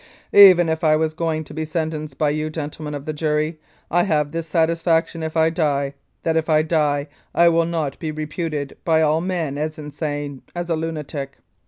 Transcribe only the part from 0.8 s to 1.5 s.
I was going